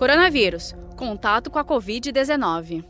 Coronavírus 0.00 0.74
contato 0.96 1.50
com 1.50 1.58
a 1.58 1.64
Covid-19. 1.64 2.82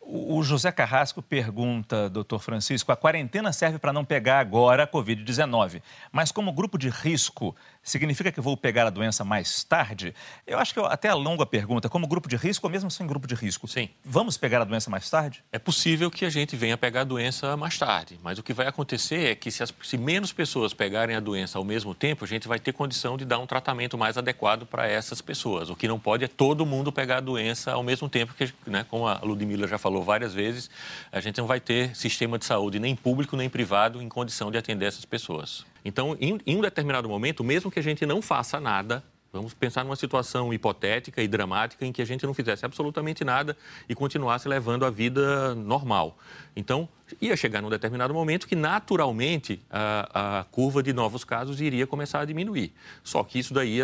O 0.00 0.42
José 0.42 0.72
Carrasco 0.72 1.22
pergunta, 1.22 2.10
doutor 2.10 2.40
Francisco, 2.40 2.90
a 2.90 2.96
quarentena 2.96 3.52
serve 3.52 3.78
para 3.78 3.92
não 3.92 4.04
pegar 4.04 4.40
agora 4.40 4.82
a 4.82 4.86
Covid-19, 4.88 5.80
mas 6.10 6.32
como 6.32 6.52
grupo 6.52 6.76
de 6.76 6.88
risco, 6.88 7.54
significa 7.82 8.32
que 8.32 8.40
vou 8.40 8.56
pegar 8.56 8.86
a 8.86 8.90
doença 8.90 9.24
mais 9.24 9.62
tarde? 9.62 10.14
Eu 10.46 10.58
acho 10.58 10.72
que 10.72 10.80
eu 10.80 10.86
até 10.86 11.08
alongo 11.08 11.42
a 11.42 11.46
pergunta, 11.46 11.88
como 11.88 12.06
grupo 12.06 12.28
de 12.28 12.36
risco 12.36 12.66
ou 12.66 12.70
mesmo 12.70 12.90
sem 12.90 13.06
grupo 13.06 13.28
de 13.28 13.34
risco? 13.34 13.68
Sim. 13.68 13.90
Vamos 14.04 14.36
pegar 14.36 14.62
a 14.62 14.64
doença 14.64 14.90
mais 14.90 15.08
tarde? 15.08 15.44
É 15.52 15.58
possível 15.58 16.10
que 16.10 16.24
a 16.24 16.30
gente 16.30 16.56
venha 16.56 16.76
pegar 16.78 17.02
a 17.02 17.04
doença 17.04 17.56
mais 17.56 17.78
tarde, 17.78 18.18
mas 18.22 18.38
o 18.38 18.42
que 18.42 18.52
vai 18.52 18.66
acontecer 18.66 19.30
é 19.30 19.34
que 19.34 19.50
se, 19.50 19.62
as, 19.62 19.72
se 19.82 19.98
menos 19.98 20.32
pessoas 20.32 20.72
pegarem 20.72 21.14
a 21.14 21.20
doença 21.20 21.58
ao 21.58 21.64
mesmo 21.64 21.94
tempo, 21.94 22.24
a 22.24 22.28
gente 22.28 22.48
vai 22.48 22.58
ter 22.58 22.72
condição 22.72 23.16
de 23.16 23.24
dar 23.24 23.38
um 23.38 23.46
tratamento 23.46 23.98
mais 23.98 24.16
adequado 24.16 24.66
para 24.66 24.88
essas 24.88 25.20
pessoas. 25.20 25.68
O 25.68 25.76
que 25.76 25.86
não 25.86 25.98
pode 25.98 26.24
é 26.24 26.28
todo 26.28 26.64
mundo 26.64 26.90
pegar 26.90 27.18
a 27.18 27.20
doença 27.20 27.72
ao 27.72 27.82
mesmo 27.82 28.08
tempo, 28.08 28.34
que, 28.34 28.52
né, 28.66 28.84
como 28.88 29.06
a 29.06 29.20
Ludmilla 29.22 29.68
já 29.68 29.78
falou, 29.78 29.90
falou 29.90 30.02
várias 30.04 30.32
vezes, 30.32 30.70
a 31.10 31.20
gente 31.20 31.38
não 31.38 31.46
vai 31.46 31.60
ter 31.60 31.96
sistema 31.96 32.38
de 32.38 32.44
saúde 32.44 32.78
nem 32.78 32.94
público 32.94 33.36
nem 33.36 33.50
privado 33.50 34.00
em 34.00 34.08
condição 34.08 34.50
de 34.50 34.56
atender 34.56 34.86
essas 34.86 35.04
pessoas. 35.04 35.64
Então, 35.84 36.16
em, 36.20 36.38
em 36.46 36.56
um 36.56 36.60
determinado 36.60 37.08
momento, 37.08 37.42
mesmo 37.42 37.69
que 37.70 37.78
a 37.78 37.82
gente 37.82 38.04
não 38.06 38.20
faça 38.20 38.60
nada, 38.60 39.02
Vamos 39.32 39.54
pensar 39.54 39.84
numa 39.84 39.94
situação 39.94 40.52
hipotética 40.52 41.22
e 41.22 41.28
dramática 41.28 41.86
em 41.86 41.92
que 41.92 42.02
a 42.02 42.04
gente 42.04 42.26
não 42.26 42.34
fizesse 42.34 42.66
absolutamente 42.66 43.22
nada 43.22 43.56
e 43.88 43.94
continuasse 43.94 44.48
levando 44.48 44.84
a 44.84 44.90
vida 44.90 45.54
normal. 45.54 46.18
Então, 46.56 46.88
ia 47.20 47.36
chegar 47.36 47.62
num 47.62 47.70
determinado 47.70 48.12
momento 48.12 48.48
que, 48.48 48.56
naturalmente, 48.56 49.60
a, 49.70 50.40
a 50.40 50.44
curva 50.44 50.82
de 50.82 50.92
novos 50.92 51.22
casos 51.22 51.60
iria 51.60 51.86
começar 51.86 52.20
a 52.20 52.24
diminuir. 52.24 52.72
Só 53.04 53.22
que 53.22 53.38
isso 53.38 53.54
daí, 53.54 53.80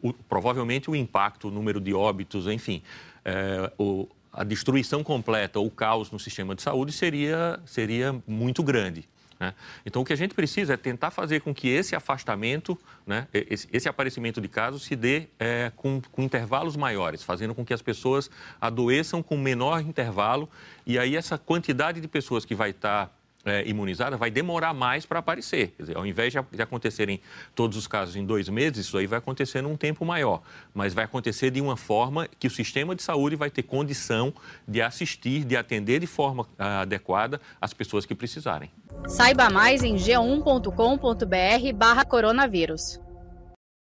o, 0.00 0.14
provavelmente, 0.14 0.90
o 0.90 0.96
impacto, 0.96 1.48
o 1.48 1.50
número 1.50 1.78
de 1.78 1.92
óbitos, 1.92 2.46
enfim, 2.46 2.82
é, 3.22 3.70
o, 3.78 4.08
a 4.32 4.44
destruição 4.44 5.04
completa 5.04 5.60
o 5.60 5.70
caos 5.70 6.10
no 6.10 6.18
sistema 6.18 6.54
de 6.54 6.62
saúde 6.62 6.92
seria, 6.92 7.60
seria 7.66 8.16
muito 8.26 8.62
grande. 8.62 9.06
Né? 9.38 9.54
Então, 9.84 10.02
o 10.02 10.04
que 10.04 10.12
a 10.12 10.16
gente 10.16 10.34
precisa 10.34 10.74
é 10.74 10.76
tentar 10.76 11.10
fazer 11.10 11.40
com 11.40 11.54
que 11.54 11.68
esse 11.68 11.94
afastamento, 11.94 12.78
né, 13.06 13.28
esse, 13.32 13.68
esse, 13.72 13.88
aparecimento 13.88 14.40
de 14.40 14.48
casos, 14.48 14.82
se 14.84 14.96
dê 14.96 15.28
é, 15.38 15.70
com, 15.76 16.00
com, 16.10 16.22
intervalos 16.22 16.76
maiores, 16.76 17.22
fazendo 17.22 17.54
com 17.54 17.64
que 17.64 17.74
as 17.74 17.82
pessoas 17.82 18.30
adoeçam 18.60 19.22
com 19.22 19.36
menor 19.36 19.80
intervalo 19.80 20.48
e 20.86 20.98
aí 20.98 21.16
essa 21.16 21.36
quantidade 21.36 22.00
de 22.00 22.08
pessoas 22.08 22.44
que 22.44 22.54
vai 22.54 22.70
estar 22.70 23.15
é, 23.46 23.66
imunizada 23.66 24.16
vai 24.16 24.30
demorar 24.30 24.74
mais 24.74 25.06
para 25.06 25.20
aparecer. 25.20 25.68
Quer 25.76 25.82
dizer, 25.84 25.96
ao 25.96 26.04
invés 26.04 26.32
de, 26.32 26.38
de, 26.52 26.60
acontecerem 26.60 27.20
todos 27.54 27.78
os 27.78 27.86
casos 27.86 28.16
em 28.16 28.26
dois 28.26 28.48
meses, 28.48 28.86
isso 28.86 28.98
aí 28.98 29.06
vai 29.06 29.18
acontecer 29.18 29.62
num 29.62 29.76
tempo 29.76 30.04
maior. 30.04 30.42
Mas 30.74 30.92
vai 30.92 31.04
acontecer 31.04 31.50
de 31.50 31.60
uma 31.60 31.76
forma 31.76 32.28
que 32.38 32.48
o 32.48 32.50
sistema 32.50 32.94
de 32.94 33.02
saúde 33.02 33.36
vai 33.36 33.48
ter 33.48 33.62
condição 33.62 34.34
de 34.66 34.82
assistir, 34.82 35.44
de 35.44 35.56
atender 35.56 36.00
de 36.00 36.06
forma 36.06 36.46
ah, 36.58 36.80
adequada 36.80 37.40
as 37.60 37.72
pessoas 37.72 38.04
que 38.04 38.14
precisarem. 38.14 38.70
Saiba 39.06 39.48
mais 39.48 39.82
em 39.82 39.94
g1.com.br 39.94 41.72
barra 41.74 42.04
coronavírus. 42.04 43.05